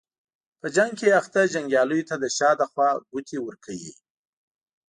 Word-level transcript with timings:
په 0.59 0.67
جنګ 0.75 0.91
کې 0.99 1.15
اخته 1.19 1.41
جنګیالیو 1.53 2.07
ته 2.09 2.15
د 2.19 2.25
شا 2.37 2.49
له 2.59 2.65
خوا 2.71 2.89
ګوتې 3.11 3.37
ورکوي. 3.41 3.93